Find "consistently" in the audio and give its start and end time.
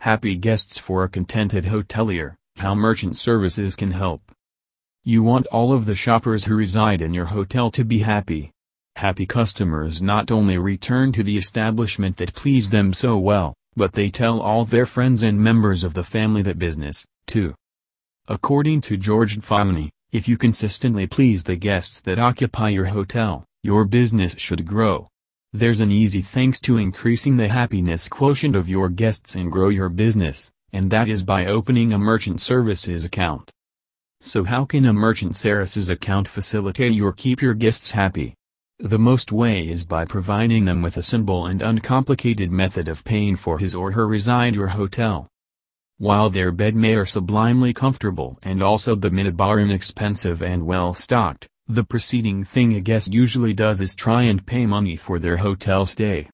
20.38-21.06